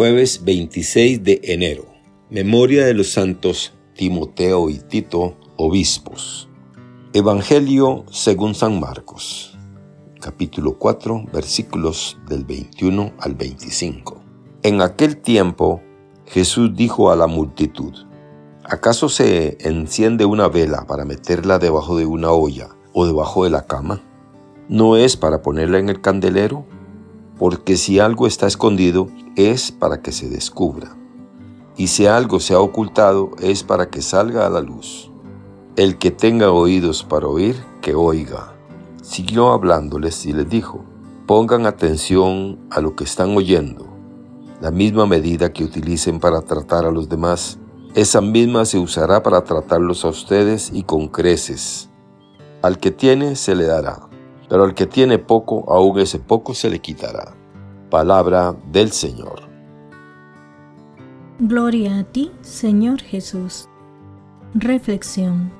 Jueves 0.00 0.44
26 0.44 1.24
de 1.24 1.40
enero. 1.44 1.84
Memoria 2.30 2.86
de 2.86 2.94
los 2.94 3.12
santos 3.12 3.74
Timoteo 3.94 4.70
y 4.70 4.78
Tito, 4.78 5.36
obispos. 5.58 6.48
Evangelio 7.12 8.06
según 8.10 8.54
San 8.54 8.80
Marcos. 8.80 9.58
Capítulo 10.18 10.78
4, 10.78 11.26
versículos 11.34 12.16
del 12.26 12.46
21 12.46 13.12
al 13.18 13.34
25. 13.34 14.22
En 14.62 14.80
aquel 14.80 15.18
tiempo 15.18 15.82
Jesús 16.24 16.74
dijo 16.74 17.10
a 17.10 17.16
la 17.16 17.26
multitud, 17.26 17.92
¿acaso 18.64 19.10
se 19.10 19.58
enciende 19.60 20.24
una 20.24 20.48
vela 20.48 20.86
para 20.86 21.04
meterla 21.04 21.58
debajo 21.58 21.98
de 21.98 22.06
una 22.06 22.30
olla 22.30 22.70
o 22.94 23.04
debajo 23.04 23.44
de 23.44 23.50
la 23.50 23.66
cama? 23.66 24.00
¿No 24.66 24.96
es 24.96 25.18
para 25.18 25.42
ponerla 25.42 25.78
en 25.78 25.90
el 25.90 26.00
candelero? 26.00 26.64
Porque 27.40 27.78
si 27.78 28.00
algo 28.00 28.26
está 28.26 28.46
escondido 28.46 29.08
es 29.34 29.72
para 29.72 30.02
que 30.02 30.12
se 30.12 30.28
descubra. 30.28 30.94
Y 31.74 31.86
si 31.86 32.04
algo 32.04 32.38
se 32.38 32.52
ha 32.52 32.60
ocultado 32.60 33.30
es 33.40 33.62
para 33.62 33.88
que 33.88 34.02
salga 34.02 34.46
a 34.46 34.50
la 34.50 34.60
luz. 34.60 35.10
El 35.74 35.96
que 35.96 36.10
tenga 36.10 36.52
oídos 36.52 37.02
para 37.02 37.28
oír, 37.28 37.56
que 37.80 37.94
oiga. 37.94 38.52
Siguió 39.00 39.52
hablándoles 39.52 40.26
y 40.26 40.34
les 40.34 40.50
dijo, 40.50 40.84
pongan 41.26 41.64
atención 41.64 42.58
a 42.68 42.82
lo 42.82 42.94
que 42.94 43.04
están 43.04 43.34
oyendo. 43.34 43.86
La 44.60 44.70
misma 44.70 45.06
medida 45.06 45.50
que 45.50 45.64
utilicen 45.64 46.20
para 46.20 46.42
tratar 46.42 46.84
a 46.84 46.90
los 46.90 47.08
demás, 47.08 47.58
esa 47.94 48.20
misma 48.20 48.66
se 48.66 48.78
usará 48.78 49.22
para 49.22 49.44
tratarlos 49.44 50.04
a 50.04 50.08
ustedes 50.08 50.70
y 50.74 50.82
con 50.82 51.08
creces. 51.08 51.88
Al 52.60 52.76
que 52.76 52.90
tiene 52.90 53.34
se 53.34 53.54
le 53.54 53.64
dará 53.64 54.09
pero 54.50 54.64
al 54.64 54.74
que 54.74 54.86
tiene 54.86 55.18
poco, 55.18 55.64
aún 55.72 56.00
ese 56.00 56.18
poco 56.18 56.54
se 56.54 56.68
le 56.68 56.80
quitará. 56.80 57.36
Palabra 57.88 58.56
del 58.72 58.90
Señor. 58.90 59.42
Gloria 61.38 62.00
a 62.00 62.04
ti, 62.04 62.32
Señor 62.42 63.00
Jesús. 63.00 63.68
Reflexión. 64.52 65.52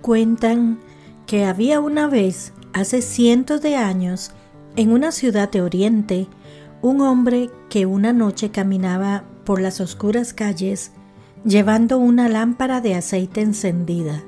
Cuentan 0.00 0.78
que 1.26 1.44
había 1.44 1.80
una 1.80 2.06
vez, 2.06 2.54
hace 2.72 3.02
cientos 3.02 3.62
de 3.62 3.74
años, 3.74 4.30
en 4.76 4.92
una 4.92 5.10
ciudad 5.10 5.50
de 5.50 5.60
Oriente, 5.60 6.28
un 6.80 7.00
hombre 7.00 7.50
que 7.68 7.84
una 7.84 8.12
noche 8.12 8.52
caminaba 8.52 9.24
por 9.44 9.60
las 9.60 9.80
oscuras 9.80 10.32
calles 10.32 10.92
llevando 11.44 11.98
una 11.98 12.28
lámpara 12.28 12.80
de 12.80 12.94
aceite 12.94 13.40
encendida. 13.40 14.22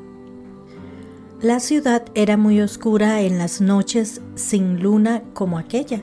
La 1.43 1.59
ciudad 1.59 2.05
era 2.15 2.37
muy 2.37 2.61
oscura 2.61 3.23
en 3.23 3.39
las 3.39 3.63
noches 3.63 4.21
sin 4.35 4.83
luna 4.83 5.23
como 5.33 5.57
aquella. 5.57 6.03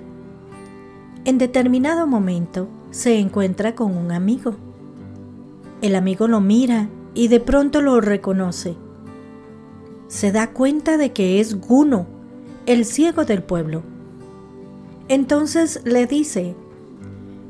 En 1.25 1.37
determinado 1.37 2.07
momento 2.07 2.67
se 2.89 3.19
encuentra 3.19 3.75
con 3.75 3.95
un 3.95 4.11
amigo. 4.11 4.55
El 5.83 5.95
amigo 5.95 6.27
lo 6.27 6.41
mira 6.41 6.89
y 7.13 7.27
de 7.27 7.39
pronto 7.39 7.81
lo 7.81 8.01
reconoce. 8.01 8.77
Se 10.07 10.31
da 10.31 10.53
cuenta 10.53 10.97
de 10.97 11.13
que 11.13 11.39
es 11.39 11.61
Guno, 11.61 12.07
el 12.65 12.83
ciego 12.83 13.23
del 13.23 13.43
pueblo. 13.43 13.83
Entonces 15.07 15.81
le 15.85 16.07
dice, 16.07 16.55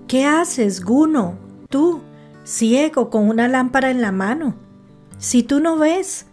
¿qué 0.10 0.26
haces, 0.26 0.84
Guno, 0.84 1.36
tú, 1.70 2.02
ciego 2.44 3.10
con 3.10 3.30
una 3.30 3.48
lámpara 3.48 3.92
en 3.92 4.02
la 4.02 4.12
mano? 4.12 4.56
Si 5.20 5.42
tú 5.42 5.62
no 5.62 5.78
ves, 5.78 6.26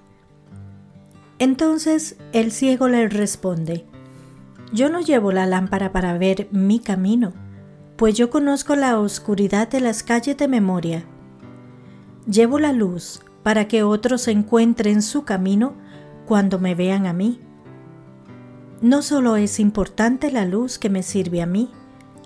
entonces 1.45 2.17
el 2.33 2.51
ciego 2.51 2.89
le 2.89 3.09
responde, 3.09 3.87
Yo 4.73 4.89
no 4.89 5.01
llevo 5.01 5.31
la 5.31 5.47
lámpara 5.47 5.93
para 5.93 6.19
ver 6.19 6.49
mi 6.51 6.81
camino, 6.81 7.33
pues 7.97 8.17
yo 8.17 8.31
conozco 8.31 8.75
la 8.75 8.99
oscuridad 8.99 9.69
de 9.69 9.81
las 9.81 10.03
calles 10.03 10.37
de 10.37 10.49
memoria. 10.49 11.05
Llevo 12.27 12.59
la 12.59 12.73
luz 12.73 13.21
para 13.43 13.69
que 13.69 13.83
otros 13.83 14.27
encuentren 14.27 15.03
su 15.03 15.25
camino 15.25 15.75
cuando 16.27 16.59
me 16.59 16.75
vean 16.75 17.07
a 17.07 17.13
mí. 17.13 17.41
No 18.81 19.03
solo 19.03 19.37
es 19.37 19.61
importante 19.61 20.33
la 20.33 20.45
luz 20.45 20.79
que 20.79 20.91
me 20.91 21.03
sirve 21.03 21.43
a 21.43 21.47
mí, 21.47 21.71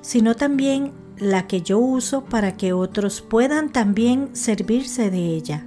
sino 0.01 0.37
también 0.37 0.93
la 1.19 1.47
que 1.47 1.63
yo 1.63 1.79
uso 1.79 2.25
para 2.25 2.57
que 2.57 2.73
otros 2.73 3.21
puedan 3.21 3.71
también 3.71 4.31
servirse 4.35 5.11
de 5.11 5.19
ella. 5.19 5.67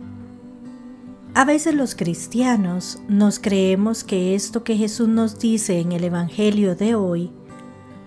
A 1.33 1.45
veces 1.45 1.73
los 1.73 1.95
cristianos 1.95 2.99
nos 3.07 3.39
creemos 3.39 4.03
que 4.03 4.35
esto 4.35 4.65
que 4.65 4.75
Jesús 4.75 5.07
nos 5.07 5.39
dice 5.39 5.79
en 5.79 5.93
el 5.93 6.03
Evangelio 6.03 6.75
de 6.75 6.93
hoy, 6.93 7.31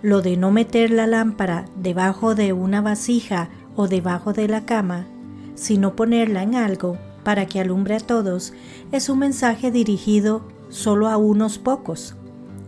lo 0.03 0.21
de 0.21 0.37
no 0.37 0.51
meter 0.51 0.91
la 0.91 1.07
lámpara 1.07 1.65
debajo 1.75 2.34
de 2.34 2.53
una 2.53 2.83
vasija 2.83 3.49
o 3.77 3.89
debajo 3.89 4.34
de 4.34 4.47
la 4.47 4.67
cama, 4.67 5.07
sino 5.55 5.97
ponerla 5.97 6.43
en 6.43 6.55
algo 6.55 6.99
para 7.23 7.47
que 7.47 7.61
alumbre 7.61 7.97
a 7.97 8.01
todos, 8.01 8.53
es 8.93 9.09
un 9.09 9.21
mensaje 9.21 9.71
dirigido 9.71 10.47
solo 10.69 11.09
a 11.09 11.17
unos 11.17 11.57
pocos, 11.57 12.17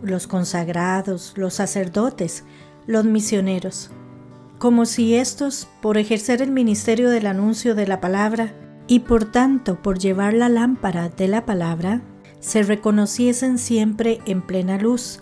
los 0.03 0.27
consagrados, 0.27 1.35
los 1.37 1.53
sacerdotes, 1.53 2.45
los 2.87 3.05
misioneros, 3.05 3.91
como 4.59 4.87
si 4.87 5.17
estos, 5.17 5.69
por 5.83 5.99
ejercer 5.99 6.41
el 6.41 6.51
ministerio 6.51 7.11
del 7.11 7.27
anuncio 7.27 7.75
de 7.75 7.87
la 7.87 8.01
palabra, 8.01 8.55
y 8.87 9.01
por 9.01 9.25
tanto 9.25 9.83
por 9.83 9.99
llevar 9.99 10.35
la 10.35 10.49
lámpara 10.49 11.09
de 11.09 11.29
la 11.29 11.45
palabra, 11.45 12.03
se 12.41 12.63
reconociesen 12.63 13.59
siempre 13.59 14.21
en 14.27 14.43
plena 14.43 14.79
luz, 14.79 15.21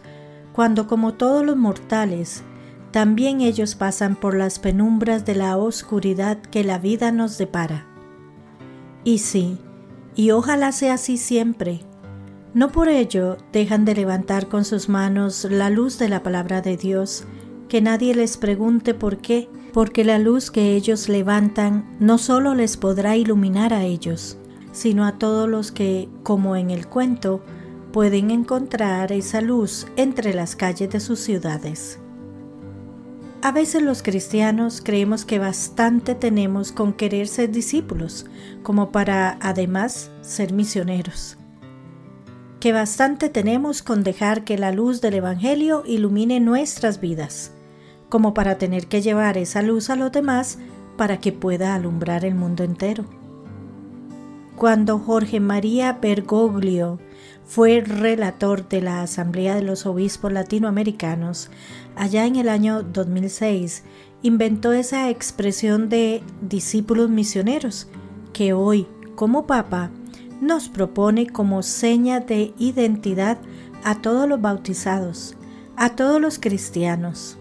cuando 0.52 0.86
como 0.86 1.14
todos 1.14 1.44
los 1.44 1.56
mortales, 1.56 2.42
también 2.90 3.40
ellos 3.40 3.74
pasan 3.74 4.14
por 4.14 4.36
las 4.36 4.58
penumbras 4.58 5.24
de 5.24 5.34
la 5.34 5.56
oscuridad 5.56 6.38
que 6.38 6.62
la 6.62 6.78
vida 6.78 7.10
nos 7.10 7.38
depara. 7.38 7.86
Y 9.02 9.18
sí, 9.18 9.58
y 10.14 10.30
ojalá 10.30 10.70
sea 10.70 10.94
así 10.94 11.16
siempre, 11.16 11.80
no 12.54 12.70
por 12.70 12.88
ello 12.88 13.36
dejan 13.52 13.84
de 13.84 13.96
levantar 13.96 14.48
con 14.48 14.64
sus 14.64 14.88
manos 14.88 15.44
la 15.50 15.70
luz 15.70 15.98
de 15.98 16.08
la 16.08 16.22
palabra 16.22 16.60
de 16.60 16.76
Dios, 16.76 17.24
que 17.74 17.80
nadie 17.80 18.14
les 18.14 18.36
pregunte 18.36 18.94
por 18.94 19.18
qué, 19.18 19.48
porque 19.72 20.04
la 20.04 20.20
luz 20.20 20.52
que 20.52 20.76
ellos 20.76 21.08
levantan 21.08 21.96
no 21.98 22.18
solo 22.18 22.54
les 22.54 22.76
podrá 22.76 23.16
iluminar 23.16 23.74
a 23.74 23.82
ellos, 23.82 24.38
sino 24.70 25.04
a 25.04 25.18
todos 25.18 25.48
los 25.48 25.72
que, 25.72 26.08
como 26.22 26.54
en 26.54 26.70
el 26.70 26.86
cuento, 26.86 27.42
pueden 27.92 28.30
encontrar 28.30 29.10
esa 29.10 29.40
luz 29.40 29.88
entre 29.96 30.34
las 30.34 30.54
calles 30.54 30.88
de 30.88 31.00
sus 31.00 31.18
ciudades. 31.18 31.98
A 33.42 33.50
veces 33.50 33.82
los 33.82 34.04
cristianos 34.04 34.80
creemos 34.80 35.24
que 35.24 35.40
bastante 35.40 36.14
tenemos 36.14 36.70
con 36.70 36.92
querer 36.92 37.26
ser 37.26 37.50
discípulos, 37.50 38.26
como 38.62 38.92
para 38.92 39.36
además 39.40 40.12
ser 40.20 40.52
misioneros. 40.52 41.38
Que 42.60 42.72
bastante 42.72 43.30
tenemos 43.30 43.82
con 43.82 44.04
dejar 44.04 44.44
que 44.44 44.58
la 44.58 44.70
luz 44.70 45.00
del 45.00 45.14
Evangelio 45.14 45.82
ilumine 45.84 46.38
nuestras 46.38 47.00
vidas 47.00 47.50
como 48.14 48.32
para 48.32 48.58
tener 48.58 48.86
que 48.86 49.02
llevar 49.02 49.36
esa 49.38 49.60
luz 49.60 49.90
a 49.90 49.96
los 49.96 50.12
demás 50.12 50.58
para 50.96 51.18
que 51.18 51.32
pueda 51.32 51.74
alumbrar 51.74 52.24
el 52.24 52.36
mundo 52.36 52.62
entero. 52.62 53.06
Cuando 54.54 55.00
Jorge 55.00 55.40
María 55.40 55.98
Bergoglio 56.00 57.00
fue 57.44 57.80
relator 57.80 58.68
de 58.68 58.82
la 58.82 59.02
Asamblea 59.02 59.56
de 59.56 59.62
los 59.62 59.84
Obispos 59.84 60.32
Latinoamericanos, 60.32 61.50
allá 61.96 62.24
en 62.24 62.36
el 62.36 62.48
año 62.48 62.84
2006, 62.84 63.82
inventó 64.22 64.72
esa 64.72 65.10
expresión 65.10 65.88
de 65.88 66.22
discípulos 66.40 67.10
misioneros 67.10 67.88
que 68.32 68.52
hoy, 68.52 68.86
como 69.16 69.48
Papa, 69.48 69.90
nos 70.40 70.68
propone 70.68 71.26
como 71.26 71.64
seña 71.64 72.20
de 72.20 72.54
identidad 72.60 73.38
a 73.82 74.00
todos 74.00 74.28
los 74.28 74.40
bautizados, 74.40 75.34
a 75.74 75.96
todos 75.96 76.20
los 76.20 76.38
cristianos. 76.38 77.38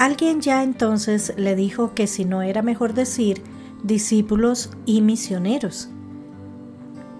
Alguien 0.00 0.40
ya 0.40 0.62
entonces 0.62 1.34
le 1.36 1.54
dijo 1.54 1.92
que 1.92 2.06
si 2.06 2.24
no 2.24 2.40
era 2.40 2.62
mejor 2.62 2.94
decir 2.94 3.42
discípulos 3.82 4.70
y 4.86 5.02
misioneros. 5.02 5.90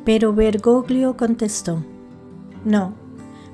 Pero 0.06 0.32
Bergoglio 0.32 1.14
contestó, 1.14 1.84
no, 2.64 2.94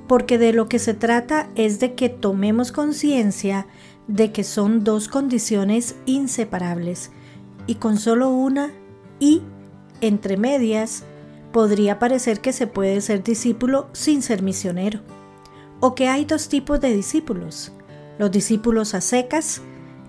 porque 0.07 0.37
de 0.37 0.53
lo 0.53 0.69
que 0.69 0.79
se 0.79 0.93
trata 0.93 1.49
es 1.55 1.81
de 1.81 1.93
que 1.93 2.07
tomemos 2.07 2.71
conciencia 2.71 3.67
de 4.07 4.31
que 4.31 4.45
son 4.45 4.85
dos 4.85 5.09
condiciones 5.09 5.97
inseparables 6.05 7.11
y 7.65 7.75
con 7.75 7.97
solo 7.97 8.29
una 8.29 8.71
y, 9.19 9.41
entre 9.99 10.37
medias, 10.37 11.03
podría 11.51 11.99
parecer 11.99 12.39
que 12.39 12.53
se 12.53 12.65
puede 12.65 13.01
ser 13.01 13.25
discípulo 13.25 13.89
sin 13.91 14.21
ser 14.21 14.41
misionero, 14.41 15.01
o 15.81 15.95
que 15.95 16.07
hay 16.07 16.23
dos 16.23 16.47
tipos 16.47 16.79
de 16.79 16.93
discípulos, 16.93 17.73
los 18.17 18.31
discípulos 18.31 18.93
a 18.93 19.01
secas 19.01 19.61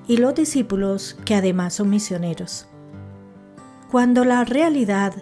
y 0.07 0.17
los 0.17 0.35
discípulos 0.35 1.17
que 1.25 1.35
además 1.35 1.75
son 1.75 1.91
misioneros. 1.91 2.67
Cuando 3.91 4.25
la 4.25 4.45
realidad 4.45 5.15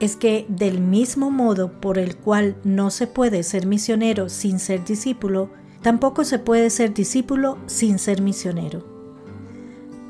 es 0.00 0.16
que 0.16 0.46
del 0.48 0.80
mismo 0.80 1.30
modo 1.30 1.80
por 1.80 1.98
el 1.98 2.16
cual 2.16 2.56
no 2.64 2.90
se 2.90 3.06
puede 3.06 3.42
ser 3.42 3.66
misionero 3.66 4.28
sin 4.28 4.58
ser 4.58 4.84
discípulo, 4.84 5.50
tampoco 5.82 6.24
se 6.24 6.38
puede 6.38 6.70
ser 6.70 6.94
discípulo 6.94 7.58
sin 7.66 7.98
ser 7.98 8.22
misionero. 8.22 8.84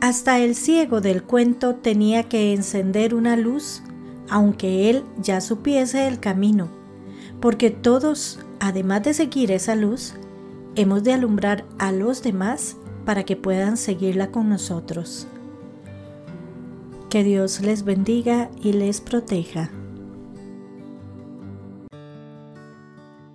Hasta 0.00 0.38
el 0.38 0.54
ciego 0.54 1.00
del 1.00 1.24
cuento 1.24 1.74
tenía 1.74 2.28
que 2.28 2.54
encender 2.54 3.14
una 3.14 3.36
luz, 3.36 3.82
aunque 4.28 4.88
él 4.88 5.04
ya 5.20 5.40
supiese 5.40 6.06
el 6.06 6.20
camino, 6.20 6.68
porque 7.40 7.70
todos, 7.70 8.38
además 8.60 9.02
de 9.02 9.12
seguir 9.12 9.50
esa 9.50 9.74
luz, 9.74 10.14
hemos 10.80 11.04
de 11.04 11.12
alumbrar 11.12 11.64
a 11.78 11.92
los 11.92 12.22
demás 12.22 12.76
para 13.04 13.24
que 13.24 13.36
puedan 13.36 13.76
seguirla 13.76 14.30
con 14.30 14.48
nosotros. 14.48 15.26
Que 17.08 17.24
Dios 17.24 17.60
les 17.60 17.84
bendiga 17.84 18.50
y 18.62 18.72
les 18.72 19.00
proteja. 19.00 19.70